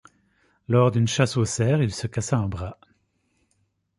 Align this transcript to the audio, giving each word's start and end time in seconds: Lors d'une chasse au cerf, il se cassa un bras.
Lors 0.67 0.89
d'une 0.89 1.07
chasse 1.07 1.37
au 1.37 1.45
cerf, 1.45 1.79
il 1.83 1.93
se 1.93 2.07
cassa 2.07 2.35
un 2.35 2.47
bras. 2.47 2.79